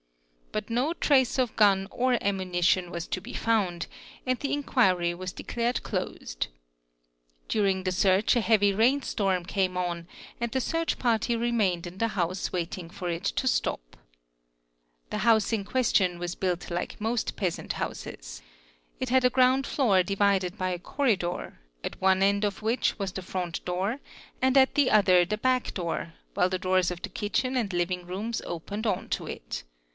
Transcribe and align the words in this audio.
t 0.51 0.59
no 0.67 0.93
trace 0.93 1.37
of 1.37 1.55
gun 1.55 1.87
or 1.91 2.17
ammunition 2.21 2.89
was 2.89 3.07
to 3.07 3.21
be 3.21 3.33
found, 3.33 3.85
and 4.25 4.39
the 4.39 4.51
inquiry 4.51 5.13
was 5.13 5.33
ared 5.55 5.81
closed. 5.83 6.47
During 7.47 7.83
the 7.83 7.91
search 7.91 8.35
a 8.35 8.41
heavy 8.41 8.73
rainstorm 8.73 9.45
came 9.45 9.77
on 9.77 10.07
and 10.41 10.51
the 10.51 10.81
ich 10.81 10.97
party 10.99 11.35
remained 11.37 11.85
in 11.87 11.99
the 11.99 12.09
house 12.19 12.51
waiting 12.51 12.89
for 12.89 13.09
it 13.09 13.23
to 13.25 13.47
stop. 13.47 13.95
The 15.11 15.19
house 15.19 15.53
in 15.53 15.59
142 15.61 16.15
INSPECTION 16.15 16.15
OF 16.15 16.15
LOCALITIES 16.19 16.19
question 16.19 16.19
was 16.19 16.35
built 16.35 16.71
like 16.75 16.99
most 16.99 17.35
peasant 17.37 17.73
houses. 17.73 18.41
It 18.99 19.09
had 19.09 19.23
a 19.23 19.29
ground 19.29 19.67
floor 19.67 20.01
divided 20.03 20.57
by 20.57 20.71
a 20.71 20.79
corridor, 20.79 21.59
at 21.83 22.01
one 22.01 22.23
end 22.23 22.43
of 22.43 22.63
which 22.63 22.97
was 22.99 23.11
the 23.13 23.21
front 23.21 23.63
door 23.65 23.99
and 24.41 24.57
at 24.57 24.73
the 24.73 24.89
other 24.89 25.23
the 25.23 25.37
back 25.37 25.73
door, 25.75 26.15
while 26.33 26.49
the 26.49 26.59
doors 26.59 26.89
of 26.89 27.03
the 27.03 27.09
kitchen 27.09 27.55
and 27.55 27.71
living 27.71 28.05
rooms 28.07 28.41
opened 28.45 28.87
or 28.87 29.05
to 29.05 29.27
it. 29.27 29.63